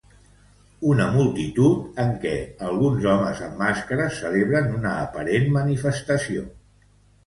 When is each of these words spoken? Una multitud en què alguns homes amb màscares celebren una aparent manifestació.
Una 0.91 1.05
multitud 1.15 1.99
en 2.05 2.15
què 2.25 2.33
alguns 2.71 3.07
homes 3.13 3.45
amb 3.51 3.63
màscares 3.63 4.19
celebren 4.25 4.77
una 4.83 4.99
aparent 5.07 5.51
manifestació. 5.63 6.53